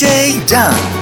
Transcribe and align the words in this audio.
DJ 0.00 0.40
Jan. 0.46 0.99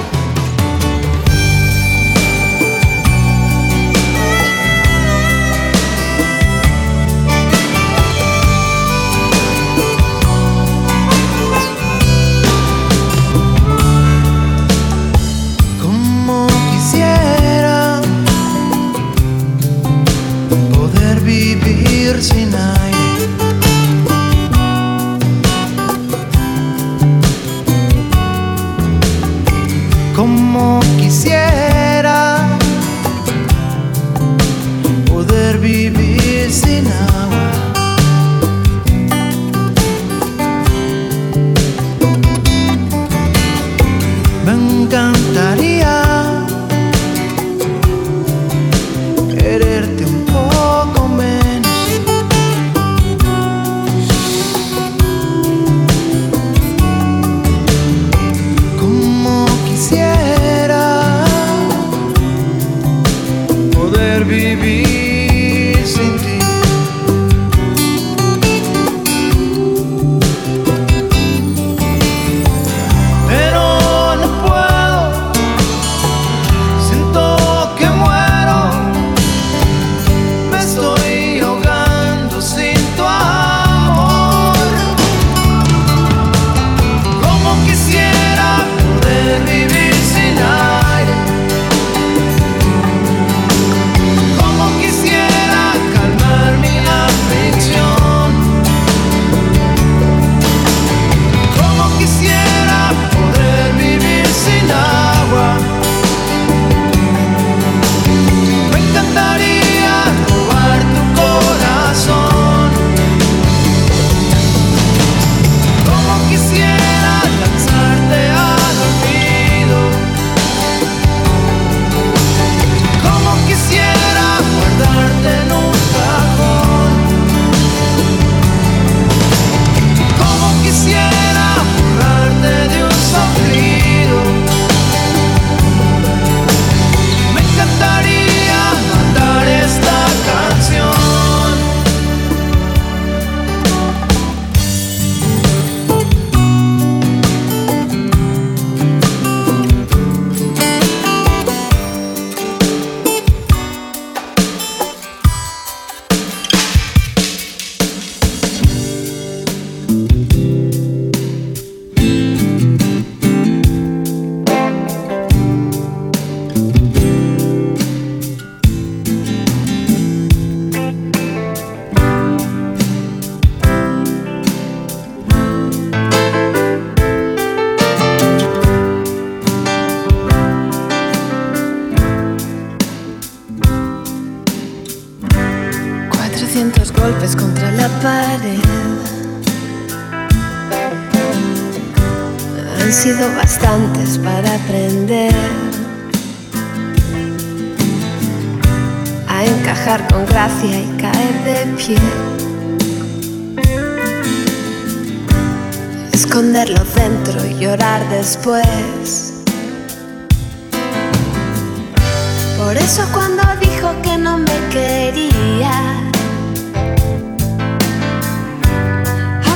Por 212.57 212.77
eso 212.77 213.03
cuando 213.13 213.43
dijo 213.59 213.89
que 214.03 214.17
no 214.17 214.37
me 214.37 214.59
quería, 214.69 215.71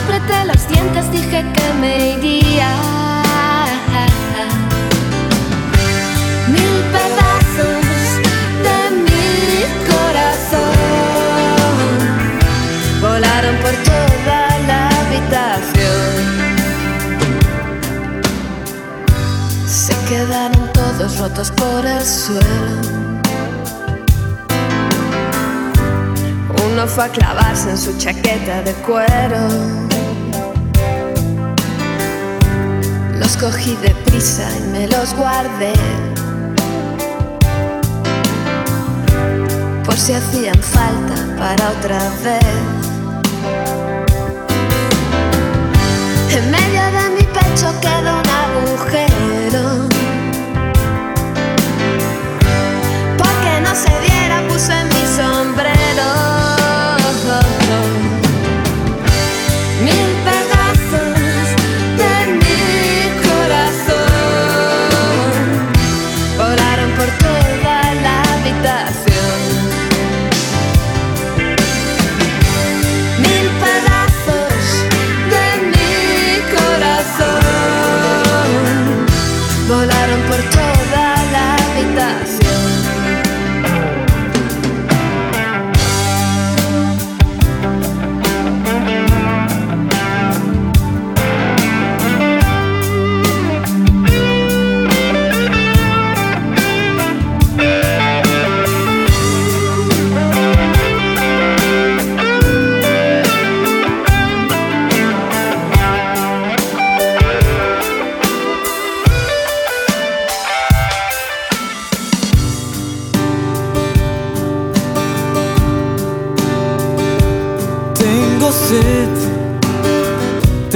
apreté 0.01 0.45
los 0.45 0.67
dientes, 0.69 1.11
dije 1.11 1.45
que 1.53 1.73
me 1.79 2.13
iría. 2.13 3.02
Rotos 21.17 21.51
por 21.51 21.85
el 21.85 22.03
suelo. 22.03 22.43
Uno 26.65 26.87
fue 26.87 27.05
a 27.05 27.09
clavarse 27.09 27.69
en 27.71 27.77
su 27.77 27.97
chaqueta 27.97 28.61
de 28.61 28.73
cuero. 28.85 29.47
Los 33.19 33.37
cogí 33.37 33.75
de 33.77 33.93
prisa 34.05 34.47
y 34.57 34.61
me 34.71 34.87
los 34.87 35.13
guardé. 35.15 35.73
Por 39.85 39.97
si 39.97 40.13
hacían 40.13 40.59
falta 40.59 41.15
para 41.37 41.69
otra 41.71 41.99
vez. 42.23 42.93
En 46.35 46.49
medio 46.49 46.81
de 46.97 47.09
mi 47.17 47.23
pecho 47.23 47.73
quedó 47.81 48.19
un 48.19 48.29
agujero. 48.29 49.02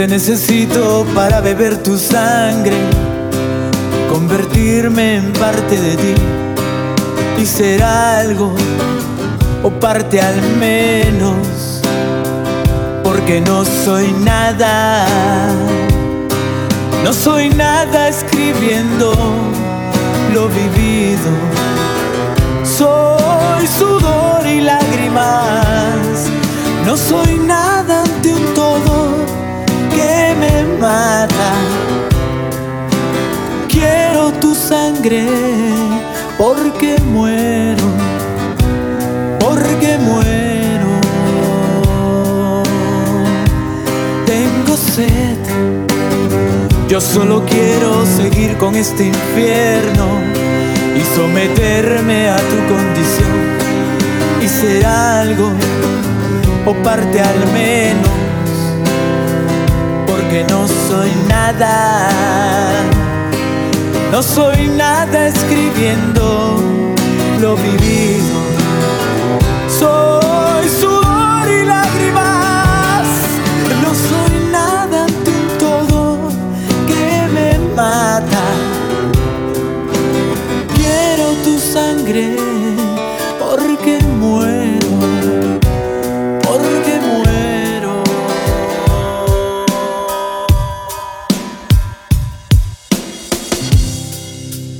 Necesito 0.07 1.05
para 1.13 1.41
beber 1.41 1.83
tu 1.83 1.97
sangre, 1.97 2.77
convertirme 4.09 5.17
en 5.17 5.33
parte 5.33 5.79
de 5.79 5.95
ti 5.97 6.15
y 7.41 7.45
ser 7.45 7.83
algo 7.83 8.53
o 9.63 9.69
parte 9.69 10.21
al 10.21 10.41
menos, 10.59 11.81
porque 13.03 13.41
no 13.41 13.65
soy 13.65 14.13
nada, 14.23 15.05
no 17.03 17.11
soy 17.11 17.49
nada 17.49 18.07
escribiendo 18.07 19.13
lo 20.33 20.47
vivido, 20.47 21.31
soy 22.63 23.67
sudor 23.67 24.47
y 24.47 24.61
lágrimas, 24.61 26.29
no 26.85 26.95
soy 26.95 27.39
nada 27.39 28.03
ante 28.03 28.33
un 28.33 28.53
todo 28.53 28.66
que 30.77 30.81
me 30.81 30.87
mata. 30.87 31.51
Quiero 33.67 34.31
tu 34.33 34.55
sangre 34.55 35.25
porque 36.37 36.97
muero, 37.05 37.85
porque 39.39 39.97
muero. 39.99 41.01
Tengo 44.25 44.77
sed. 44.77 45.37
Yo 46.87 47.01
solo 47.01 47.43
quiero 47.45 48.05
seguir 48.05 48.57
con 48.57 48.75
este 48.75 49.07
infierno 49.07 50.07
y 50.95 51.15
someterme 51.15 52.29
a 52.29 52.37
tu 52.37 52.73
condición 52.73 53.37
y 54.41 54.47
ser 54.47 54.85
algo 54.85 55.51
o 56.65 56.73
parte 56.83 57.19
al 57.19 57.51
menos 57.51 58.26
que 60.29 60.43
no 60.49 60.67
soy 60.67 61.11
nada, 61.29 62.09
no 64.11 64.21
soy 64.21 64.67
nada 64.67 65.27
escribiendo 65.27 66.57
lo 67.39 67.55
vivido. 67.55 68.37
Soy 69.79 70.67
sudor 70.81 71.47
y 71.47 71.65
lágrimas, 71.65 73.07
no 73.83 73.91
soy 73.93 74.51
nada 74.51 75.05
ante 75.05 75.31
un 75.31 75.57
todo 75.59 76.29
que 76.87 77.27
me 77.33 77.57
mata. 77.75 78.43
Quiero 80.75 81.31
tu 81.43 81.57
sangre 81.57 82.56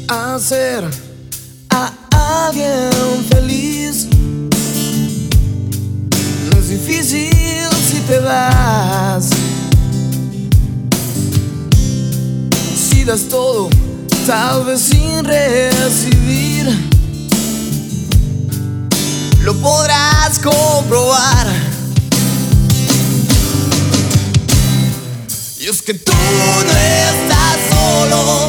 hacer 0.08 0.84
a 1.70 1.92
alguien 2.46 3.26
feliz. 3.30 4.08
No 6.50 6.60
es 6.60 6.70
difícil 6.70 7.68
si 7.90 8.00
te 8.08 8.22
das. 8.22 9.30
Si 12.76 13.04
das 13.04 13.28
todo, 13.30 13.70
tal 14.26 14.66
vez 14.66 14.82
sin 14.82 15.24
recibir. 15.24 16.68
Lo 19.44 19.56
podrás 19.56 20.40
comprobar. 20.40 21.48
Y 25.60 25.68
es 25.68 25.82
que 25.82 25.94
tú 25.94 26.14
no 26.14 26.72
estás 26.72 27.58
solo. 27.70 28.47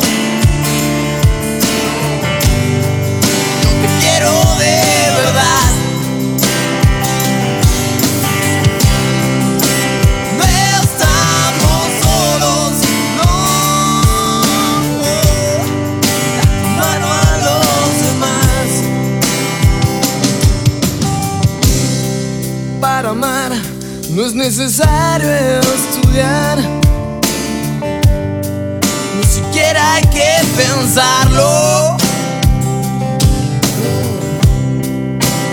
No 24.19 24.27
es 24.27 24.35
necesario 24.35 25.61
estudiar, 25.61 26.59
ni 29.17 29.23
siquiera 29.23 29.95
hay 29.95 30.03
que 30.07 30.41
pensarlo. 30.57 31.97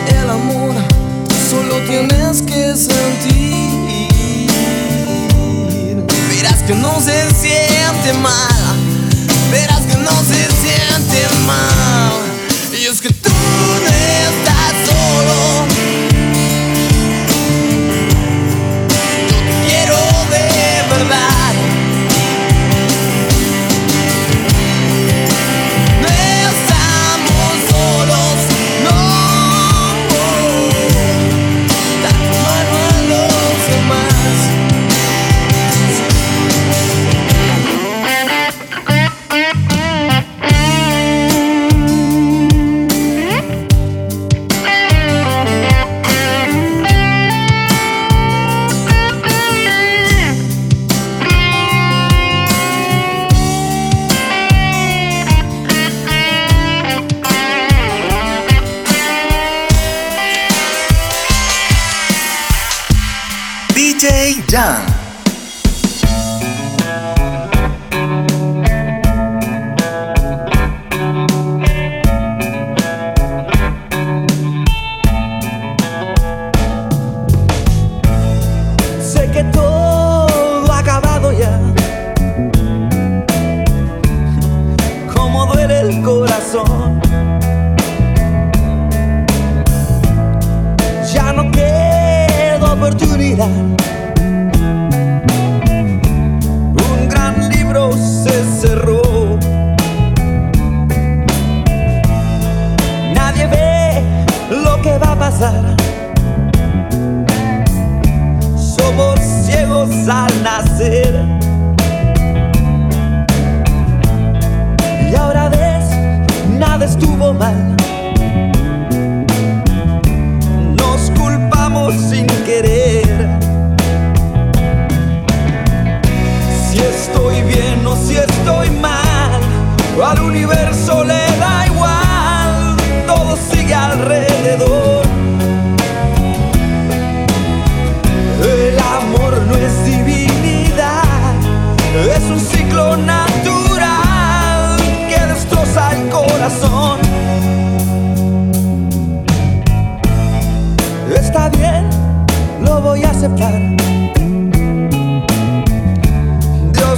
El 0.07 0.29
amor 0.31 0.73
solo 1.47 1.75
tienes 1.87 2.41
que 2.41 2.75
sentir. 2.75 3.69
Verás 6.27 6.63
que 6.63 6.73
no 6.73 6.99
se 6.99 7.29
siente 7.35 8.13
mal, 8.19 8.54
짱 64.55 64.94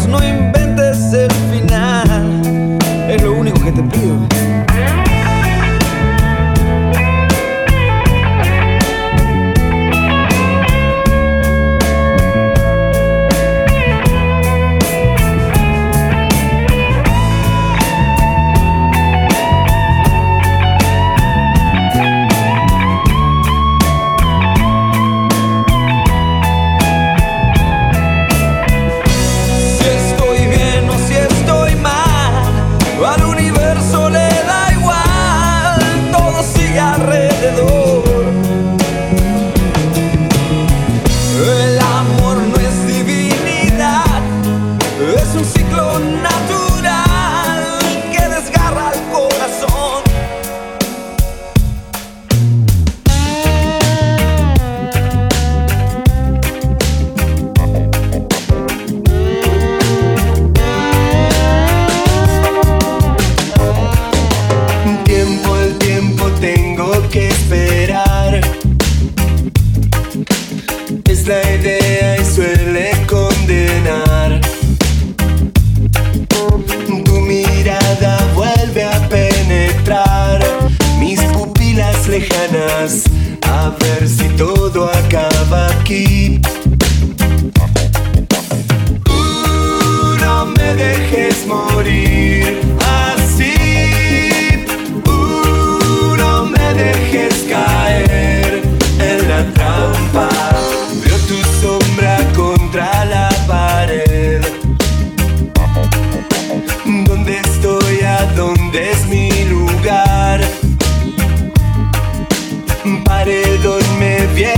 no 0.06 0.22
invés 0.22 0.57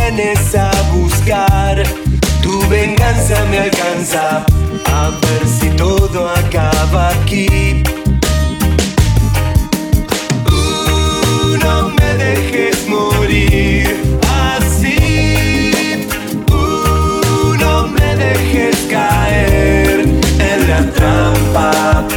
vienes 0.09 0.55
a 0.55 0.71
buscar. 0.91 1.83
Tu 2.41 2.67
venganza 2.67 3.45
me 3.45 3.59
alcanza. 3.59 4.45
A 4.85 5.09
ver 5.09 5.47
si 5.47 5.69
todo 5.71 6.29
acaba 6.29 7.09
aquí. 7.09 7.83
Uh, 10.45 11.57
no 11.63 11.89
me 11.89 12.13
dejes 12.23 12.87
morir 12.87 14.17
así. 14.57 16.03
Uh, 16.51 17.55
no 17.59 17.87
me 17.87 18.15
dejes 18.15 18.77
caer 18.89 20.01
en 20.39 20.69
la 20.69 20.91
trampa. 20.93 22.07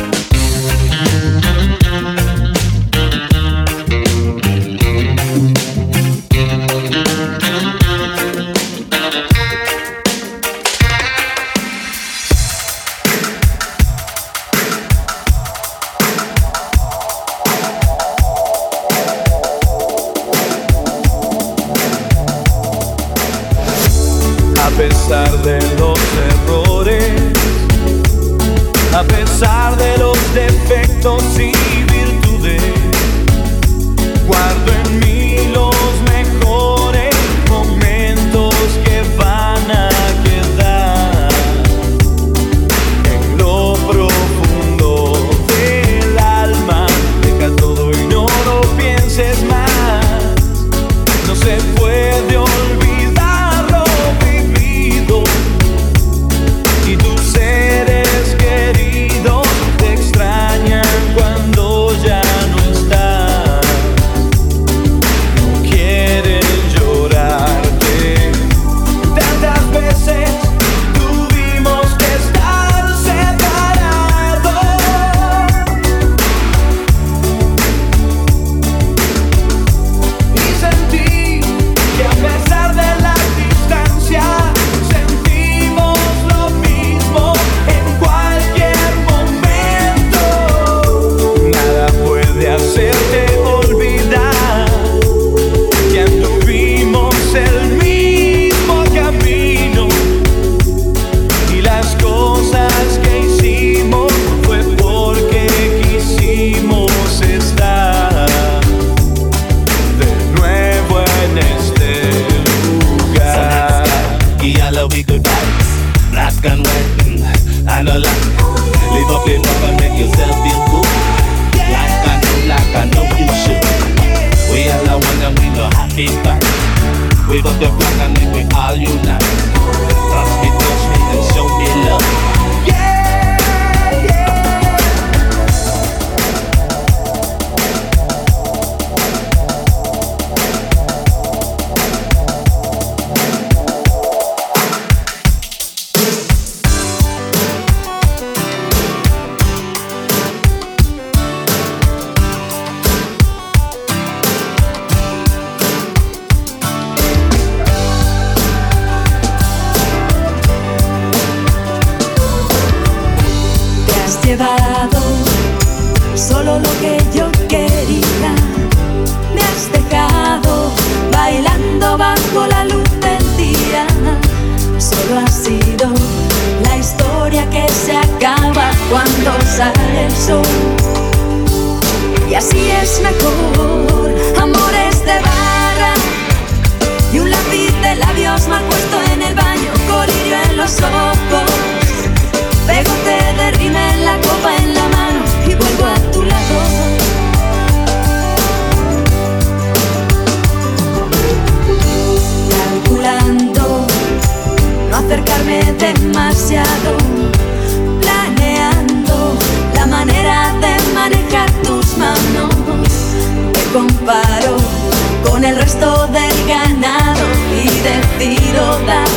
decido 218.22 218.78
dar 218.86 219.08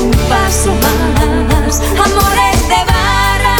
un 0.00 0.10
paso 0.28 0.74
más. 0.74 1.80
Amores 2.06 2.68
de 2.68 2.80
vara 2.92 3.56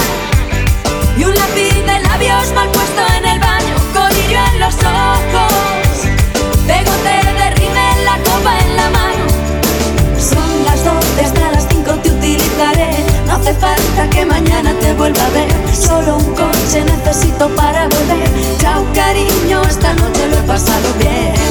y 1.16 1.24
un 1.24 1.34
lápiz 1.34 1.74
de 1.86 2.00
labios 2.00 2.52
mal 2.54 2.68
puesto 2.70 3.02
en 3.18 3.24
el 3.26 3.38
baño, 3.38 3.74
colirio 3.94 4.38
en 4.52 4.60
los 4.60 4.74
ojos, 4.74 5.92
pegote 6.66 7.14
de 7.38 7.50
rímel, 7.56 8.04
la 8.04 8.16
copa 8.28 8.58
en 8.66 8.76
la 8.76 8.90
mano. 8.90 9.26
Son 10.18 10.64
las 10.64 10.84
12 10.84 11.24
hasta 11.24 11.52
las 11.52 11.66
cinco 11.68 11.92
te 12.02 12.10
utilizaré. 12.10 12.90
No 13.26 13.34
hace 13.34 13.54
falta 13.54 14.10
que 14.10 14.26
mañana 14.26 14.74
te 14.80 14.92
vuelva 14.94 15.24
a 15.24 15.30
ver. 15.30 15.50
Solo 15.72 16.16
un 16.16 16.34
coche 16.34 16.84
necesito 16.84 17.48
para 17.50 17.84
volver. 17.84 18.28
Chao 18.58 18.84
cariño, 18.92 19.62
esta 19.68 19.92
noche 19.94 20.28
lo 20.30 20.38
he 20.38 20.42
pasado 20.42 20.88
bien. 20.98 21.41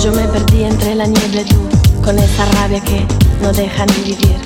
Yo 0.00 0.12
me 0.12 0.28
perdí 0.28 0.62
entre 0.62 0.94
la 0.94 1.06
niebla 1.06 1.42
tú, 1.42 1.56
con 2.04 2.16
esa 2.20 2.44
rabia 2.52 2.80
que 2.80 3.04
no 3.42 3.52
deja 3.52 3.84
ni 3.86 4.12
vivir. 4.12 4.36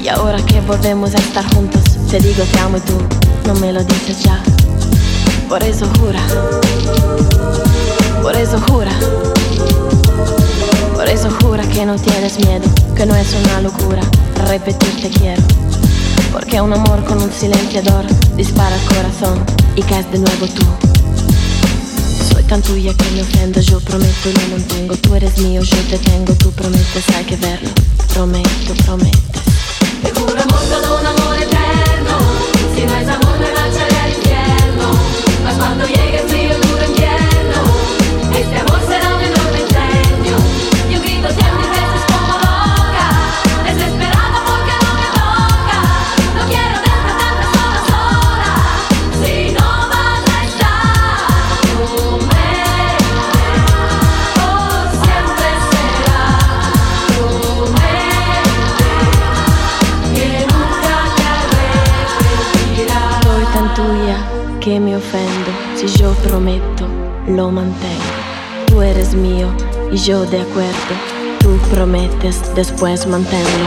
Y 0.00 0.06
ahora 0.06 0.38
que 0.46 0.60
volvemos 0.60 1.12
a 1.16 1.18
estar 1.18 1.44
juntos, 1.52 1.82
te 2.08 2.20
digo 2.20 2.44
te 2.44 2.58
amo 2.60 2.76
y 2.76 2.80
tú 2.82 2.92
no 3.48 3.54
me 3.54 3.72
lo 3.72 3.82
dices 3.82 4.22
ya. 4.22 4.40
Por 5.48 5.60
eso 5.64 5.88
jura, 5.98 6.20
por 8.22 8.36
eso 8.36 8.60
jura, 8.68 8.92
por 10.94 11.08
eso 11.08 11.28
jura 11.42 11.64
que 11.64 11.84
no 11.84 11.96
tienes 11.96 12.38
miedo, 12.38 12.68
que 12.94 13.06
no 13.06 13.16
es 13.16 13.34
una 13.34 13.60
locura 13.60 14.02
repetir 14.46 15.02
te 15.02 15.10
quiero. 15.10 15.42
Porque 16.30 16.60
un 16.60 16.72
amor 16.72 17.04
con 17.06 17.20
un 17.20 17.32
silenciador 17.32 18.04
dispara 18.36 18.76
el 18.76 18.82
corazón 18.82 19.44
y 19.74 19.82
caes 19.82 20.08
de 20.12 20.18
nuevo 20.20 20.46
tú 20.46 20.99
tan 22.50 22.62
tuya 22.62 22.92
que 22.94 23.08
me 23.12 23.22
ofrendas 23.22 23.64
Yo 23.66 23.78
prometo 23.78 24.28
y 24.28 24.32
lo 24.32 24.48
mantengo 24.48 24.96
Tú 24.96 25.14
eres 25.14 25.38
mío, 25.38 25.62
yo 25.62 25.76
te 25.88 25.98
tengo 25.98 26.34
Tú 26.34 26.50
prometes, 26.50 27.08
hay 27.16 27.24
que 27.24 27.36
verlo 27.36 27.70
Prometo, 28.12 28.74
prometo 28.84 29.29
y 69.92 69.96
yo 69.96 70.24
de 70.24 70.40
acuerdo. 70.40 70.94
Tú 71.40 71.58
prometes, 71.72 72.54
después 72.54 73.06
manténlo. 73.06 73.66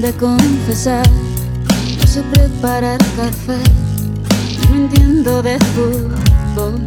de 0.00 0.12
confesar, 0.14 1.06
no 1.98 2.06
sé 2.06 2.22
preparar 2.32 2.98
café, 3.16 3.58
no 4.70 4.76
entiendo 4.76 5.42
de 5.42 5.58
fútbol. 5.58 6.80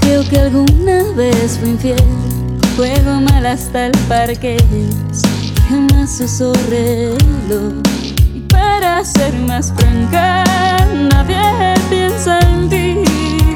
Creo 0.00 0.28
que 0.28 0.40
alguna 0.40 1.04
vez 1.14 1.56
fui 1.60 1.70
infiel 1.70 2.29
juego 2.80 3.20
mal 3.20 3.44
hasta 3.44 3.86
el 3.88 3.92
parque. 4.08 4.56
Jamás 5.68 6.18
uso 6.18 6.54
reloj. 6.70 7.74
Y 8.34 8.40
para 8.48 9.04
ser 9.04 9.34
más 9.40 9.70
franca, 9.76 10.44
nadie 11.12 11.74
piensa 11.90 12.38
en 12.40 12.70
ti 12.70 13.04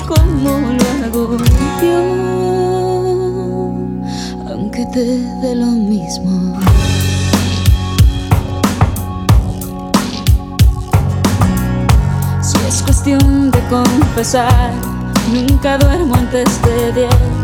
como 0.06 0.60
lo 0.76 0.84
hago 1.06 1.38
yo. 1.80 2.00
Aunque 4.50 4.84
te 4.92 5.04
dé 5.40 5.54
lo 5.54 5.68
mismo. 5.68 6.60
Si 12.42 12.58
es 12.68 12.82
cuestión 12.82 13.50
de 13.50 13.60
confesar, 13.70 14.70
nunca 15.32 15.78
duermo 15.78 16.14
antes 16.14 16.60
de 16.60 16.92
10 16.92 17.43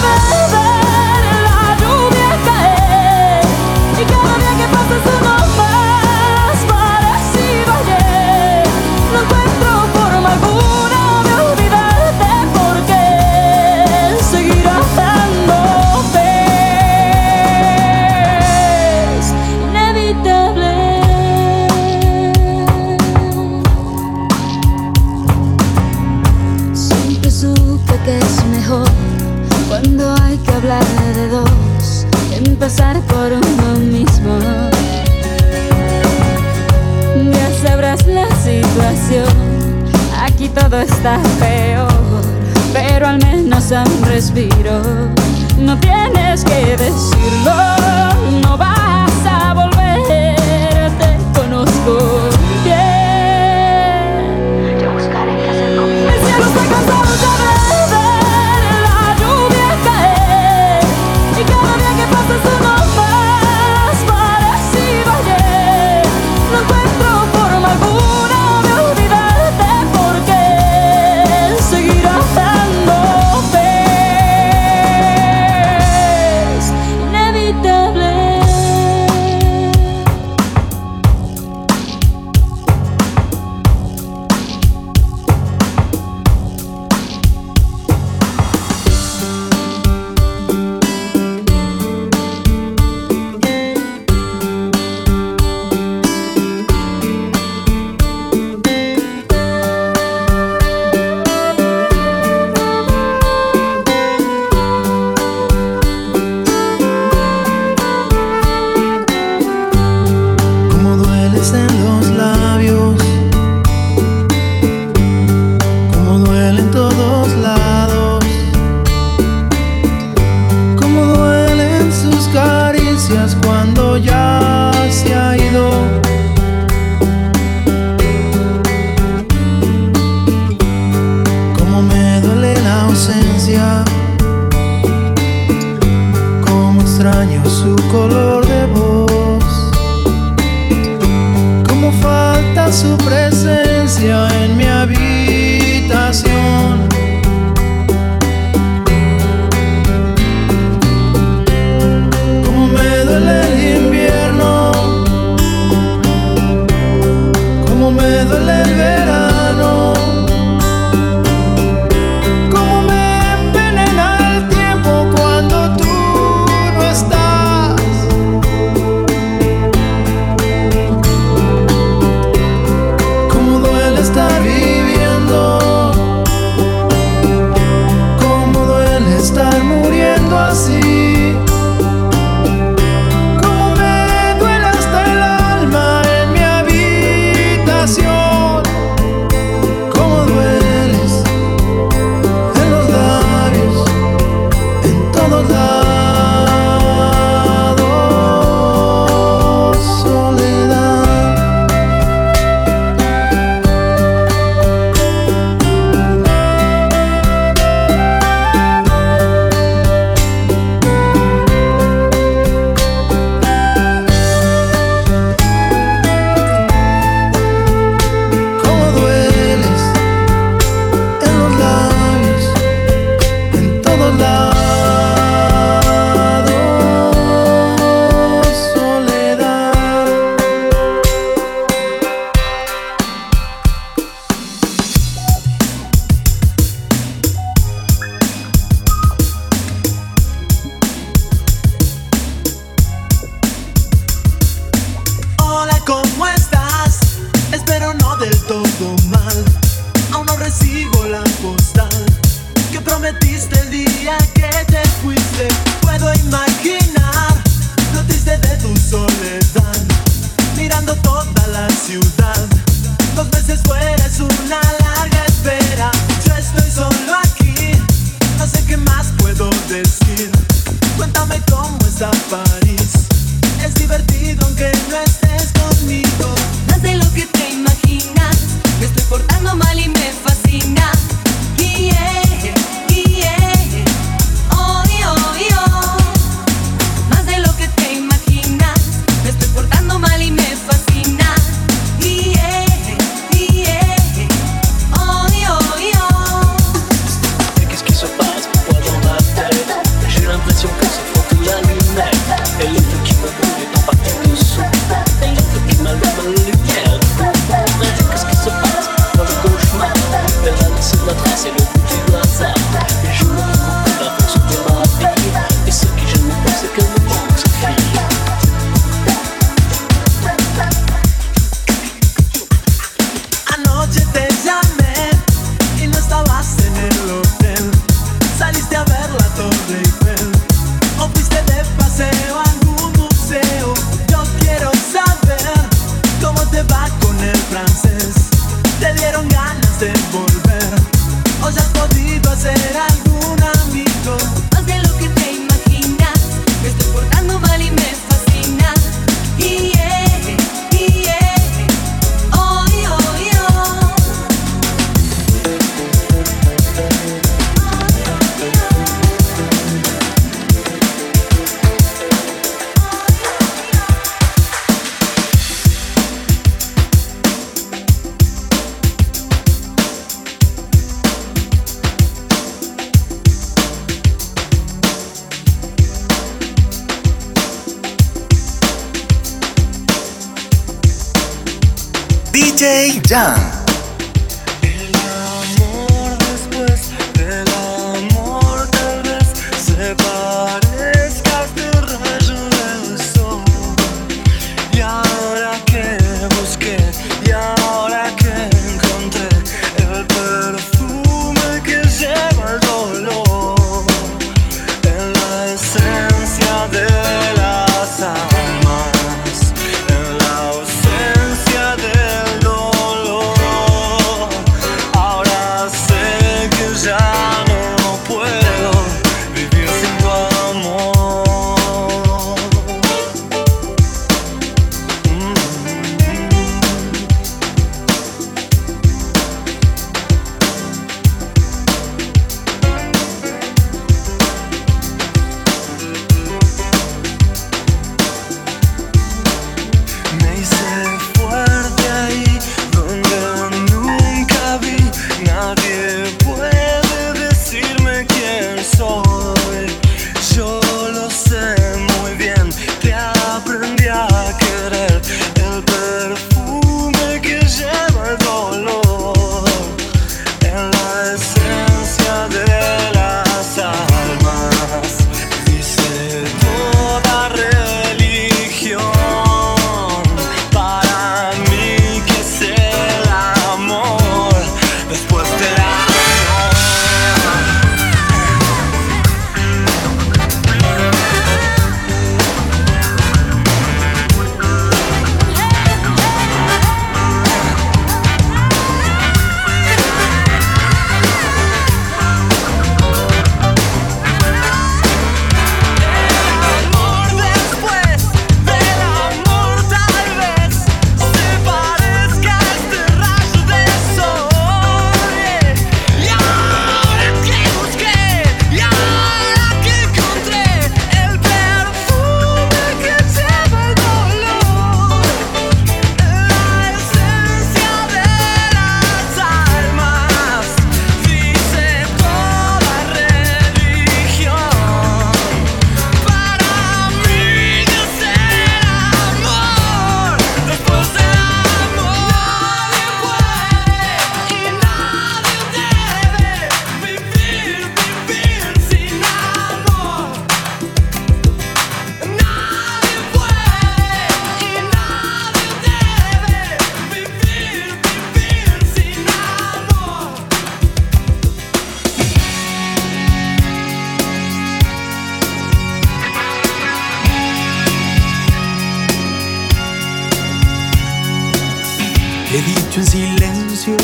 he 562.33 562.41
dicho 562.41 562.79
en 562.79 562.87
silencio, 562.87 563.75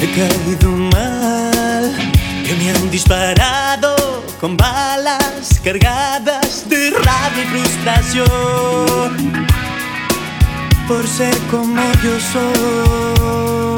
he 0.00 0.06
caído 0.12 0.70
mal, 0.70 1.94
que 2.44 2.54
me 2.54 2.70
han 2.70 2.90
disparado 2.90 4.24
con 4.40 4.56
balas 4.56 5.60
cargadas 5.62 6.66
de 6.68 6.90
rabia 6.90 7.44
y 7.44 7.46
frustración 7.46 8.26
por 10.88 11.06
ser 11.06 11.36
como 11.50 11.82
yo 12.02 12.18
soy, 12.32 13.76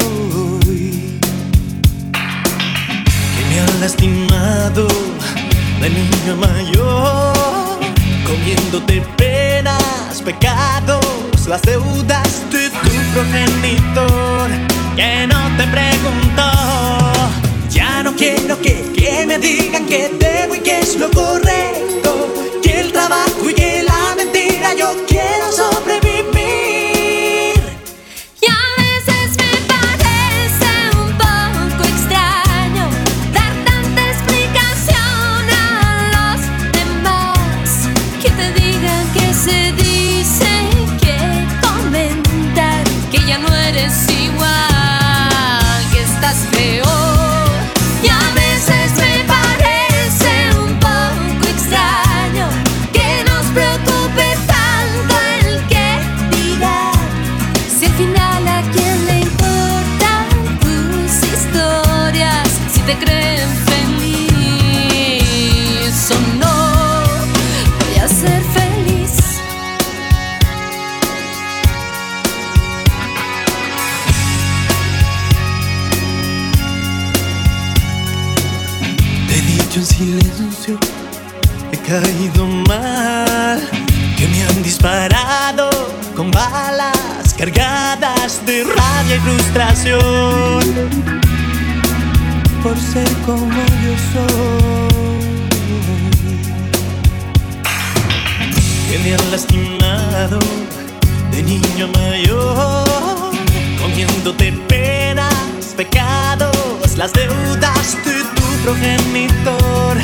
que 3.35 3.43
me 3.49 3.59
han 3.59 3.79
lastimado 3.81 4.87
la 5.81 5.89
niña 5.89 6.35
mayor, 6.39 7.79
comiéndote 8.25 9.01
penas, 9.17 10.21
pecados, 10.23 11.47
las 11.47 11.61
deudas 11.63 12.41
de 12.51 12.62
progenitor 13.13 14.49
que 14.95 15.27
no 15.27 15.41
te 15.57 15.67
preguntó. 15.67 16.49
Ya 17.69 18.03
no 18.03 18.15
quiero 18.15 18.59
que, 18.59 18.91
que 18.95 19.25
me 19.27 19.37
digan 19.37 19.85
que 19.85 20.09
debo 20.09 20.55
y 20.55 20.59
que 20.59 20.79
es 20.79 20.97
lo 20.97 21.09
correcto, 21.11 22.33
que 22.61 22.79
el 22.81 22.91
trabajo 22.91 23.49
y 23.49 23.53
que 23.53 23.72
disparado 84.63 85.69
con 86.15 86.31
balas 86.31 87.33
cargadas 87.37 88.45
de 88.45 88.63
rabia 88.63 89.15
y 89.15 89.19
frustración 89.19 90.63
por 92.63 92.77
ser 92.79 93.09
como 93.25 93.61
yo 93.83 93.93
soy. 94.13 95.03
Que 98.89 99.17
lastimado 99.31 100.39
de 101.31 101.43
niño 101.43 101.89
mayor, 101.89 103.33
comiéndote 103.81 104.53
penas, 104.69 105.73
pecados, 105.75 106.95
las 106.95 107.11
deudas 107.11 107.97
de 108.05 108.23
tu 108.35 108.63
progenitor 108.63 109.97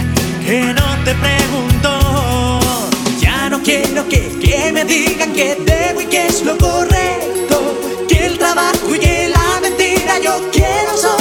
que 0.45 0.74
no 0.74 1.04
te 1.06 1.15
preguntó 1.15 2.09
no 3.50 3.64
quiero 3.64 4.08
que, 4.08 4.38
que 4.40 4.72
me 4.72 4.86
digan 4.86 5.34
que 5.34 5.56
debo 5.56 6.02
y 6.02 6.06
que 6.06 6.28
es 6.28 6.44
lo 6.44 6.56
correcto, 6.58 8.06
que 8.08 8.26
el 8.28 8.38
trabajo 8.38 8.94
y 8.94 9.00
que 9.00 9.28
la 9.30 9.60
mentira 9.60 10.20
yo 10.20 10.50
quiero 10.52 10.96
solo. 10.96 11.18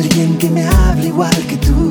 alguien 0.00 0.38
que 0.38 0.48
me 0.48 0.64
hable 0.64 1.08
igual 1.08 1.46
que 1.46 1.56
tú. 1.58 1.90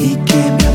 Y 0.00 0.16
que 0.28 0.67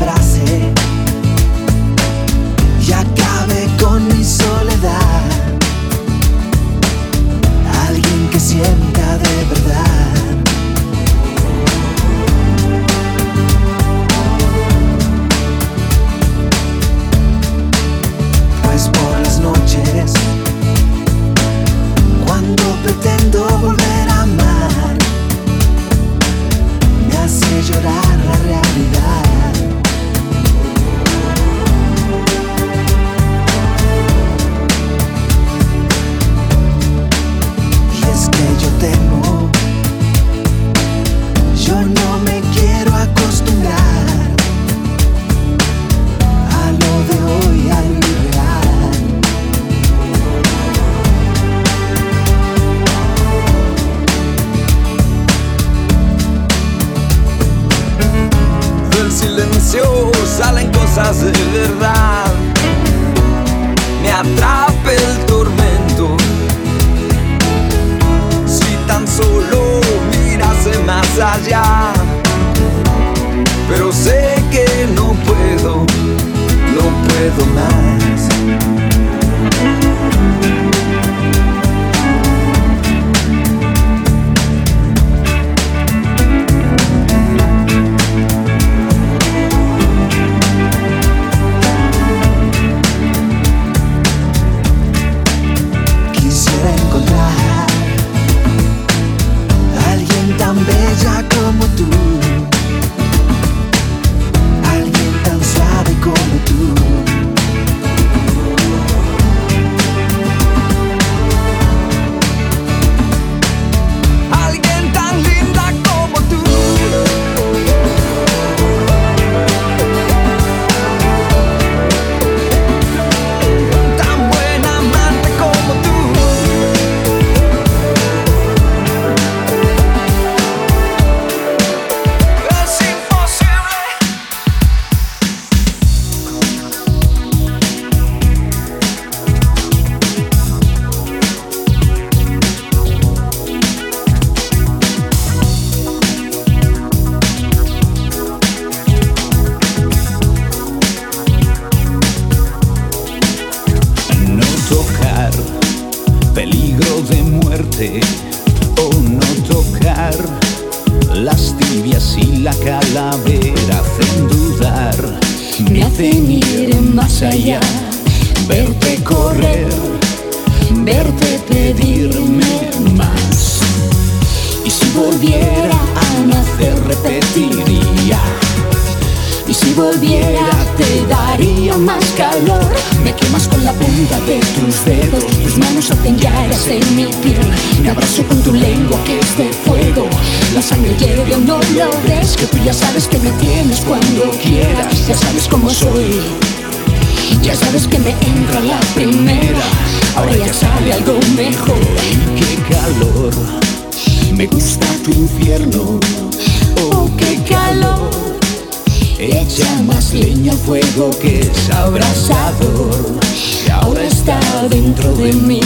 es 211.54 211.70
abrasador 211.70 213.18
y 213.66 213.70
ahora 213.70 214.02
está 214.02 214.38
dentro 214.68 215.12
de 215.14 215.32
mí. 215.32 215.60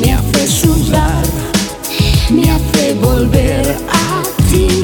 Me 0.00 0.12
hace 0.12 0.46
sudar, 0.46 1.24
me 2.30 2.50
hace 2.50 2.94
volver 2.94 3.76
a 3.88 4.22
ti. 4.50 4.82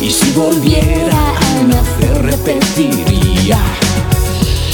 Y 0.00 0.10
si 0.10 0.30
volviera 0.32 1.34
a 1.36 1.62
nacer, 1.62 2.22
repetiría. 2.22 3.58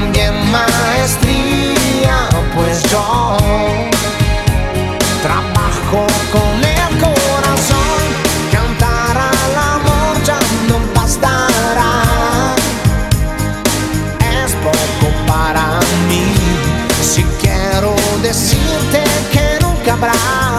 También 0.00 0.32
maestría, 0.50 2.26
pues 2.54 2.82
yo 2.84 3.36
trabajo 5.22 6.06
con 6.32 6.64
el 6.64 6.98
corazón. 6.98 8.00
Cantar 8.50 9.18
al 9.18 9.54
amor 9.76 10.22
ya 10.24 10.38
no 10.68 10.78
bastará. 10.94 12.54
Es 14.42 14.52
poco 14.64 15.12
para 15.26 15.80
mí. 16.08 16.32
Si 17.02 17.22
quiero 17.42 17.94
decirte 18.22 19.04
que 19.30 19.58
nunca 19.60 19.92
habrá 19.92 20.49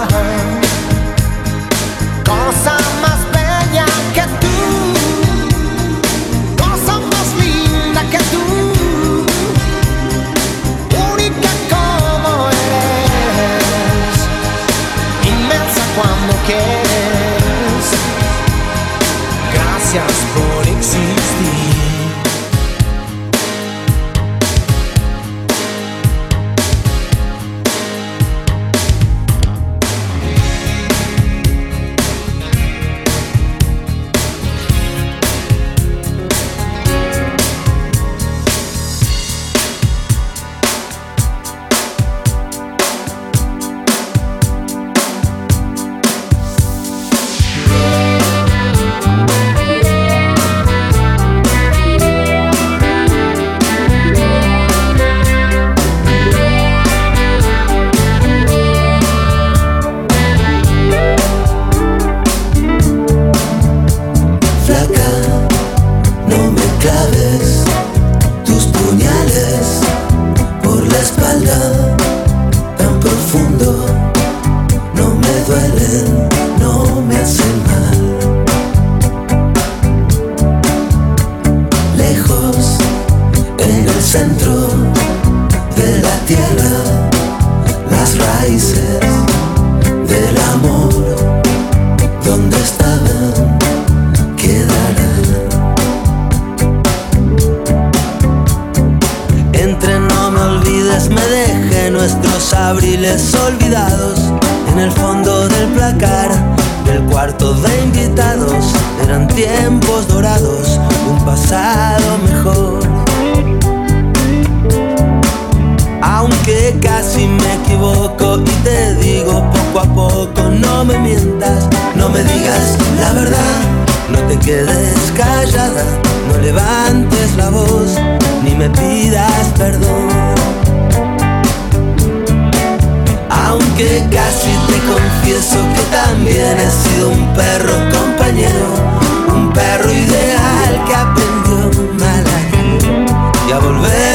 Gracias 19.93 20.25
por 20.33 21.20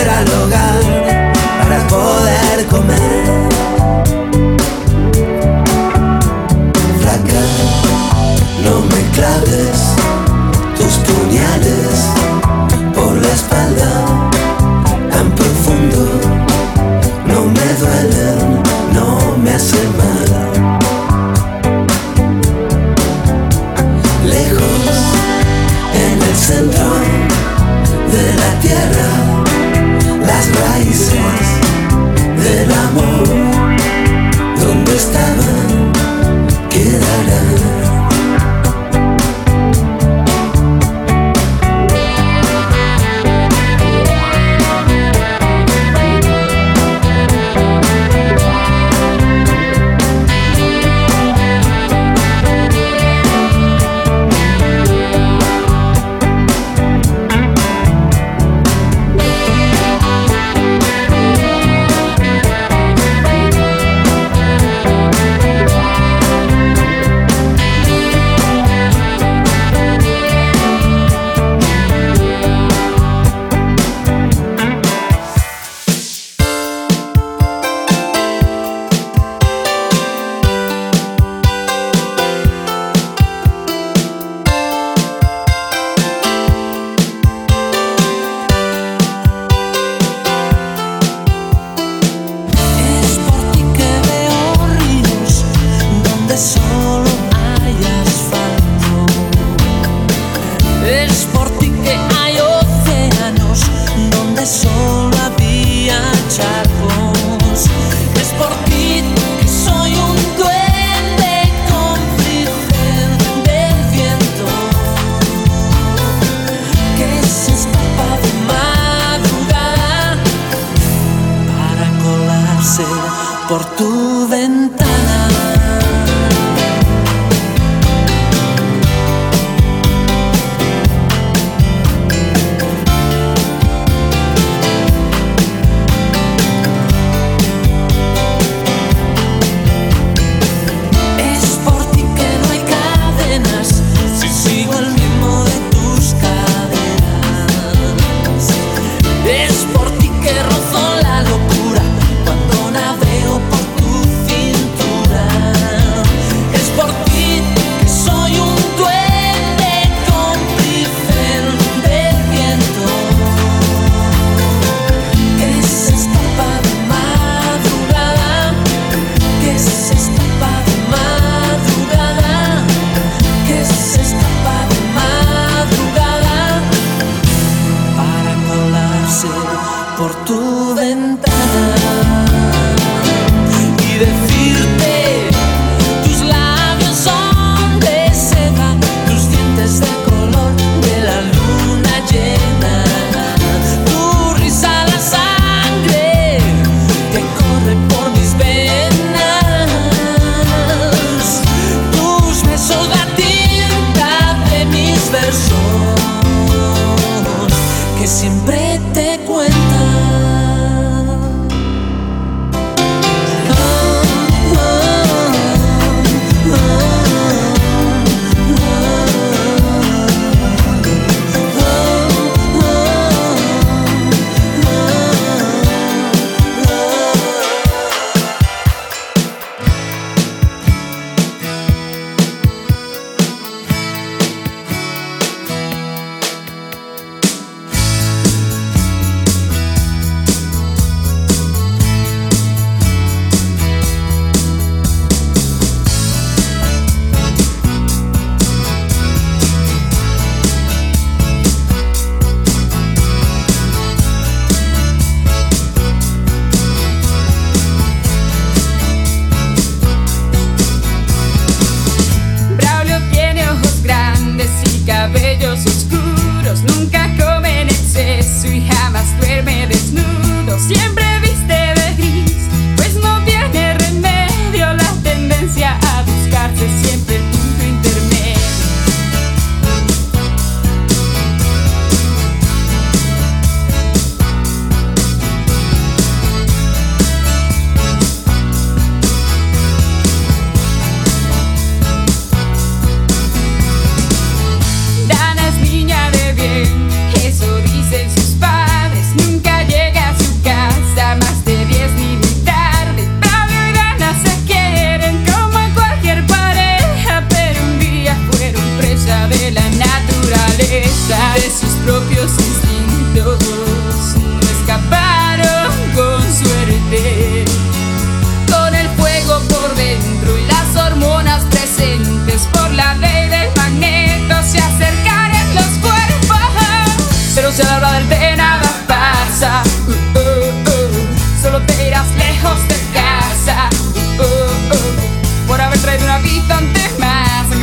para 0.05 1.87
poder 1.89 2.67
comer. 2.67 2.96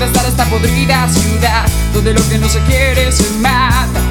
esta 0.06 0.46
podrida 0.46 1.08
ciudad 1.08 1.66
donde 1.94 2.14
lo 2.14 2.28
que 2.28 2.38
no 2.38 2.50
se 2.50 2.60
quiere 2.62 3.12
se 3.12 3.30
mata. 3.40 4.02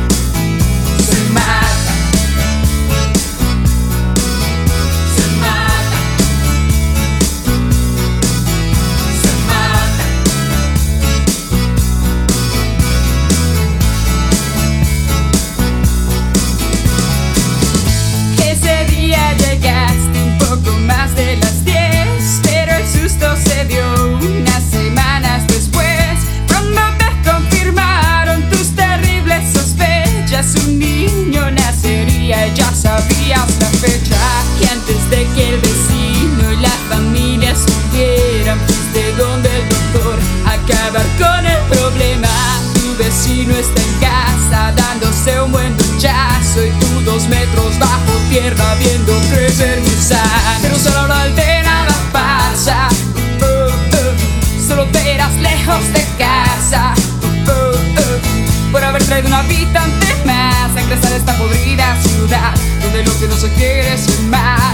Habitante 59.63 60.07
más 60.25 60.75
a 60.77 60.83
ingresar 60.83 61.13
a 61.13 61.17
esta 61.17 61.37
podrida 61.37 61.97
ciudad 62.03 62.53
donde 62.83 63.05
lo 63.05 63.19
que 63.19 63.29
no 63.29 63.37
se 63.37 63.49
quiere 63.53 63.97
se 63.97 64.21
mata. 64.23 64.73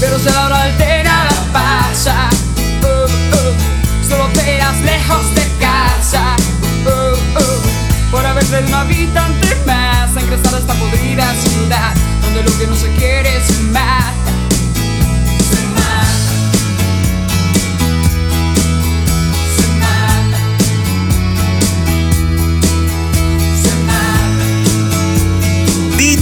Pero 0.00 0.18
solo 0.18 0.38
ahora 0.38 0.66
de 0.66 1.02
nada 1.02 1.30
pasa. 1.52 2.28
Oh, 2.84 3.06
oh. 3.34 4.08
Solo 4.08 4.28
te 4.28 4.56
irás 4.56 4.78
lejos 4.82 5.34
de 5.34 5.42
casa. 5.58 6.36
Oh. 6.86 8.10
Por 8.12 8.24
haber 8.24 8.44
traído 8.44 8.68
un 8.68 8.74
habitante 8.74 9.56
más 9.66 10.16
a 10.16 10.20
ingresar 10.20 10.54
a 10.54 10.58
esta 10.58 10.74
podrida 10.74 11.34
ciudad 11.34 11.94
donde 12.22 12.44
lo 12.44 12.58
que 12.58 12.66
no 12.68 12.76
se 12.76 12.90
quiere 12.92 13.40
se 13.44 13.60
mata. 13.64 14.14
Se 14.14 14.17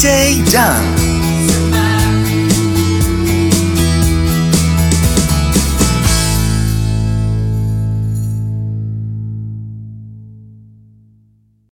DJ 0.06 0.46
Jan. 0.46 0.95